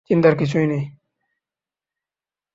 চিন্তার 0.09 0.33
কিছু 0.37 0.55
নেই। 0.67 0.83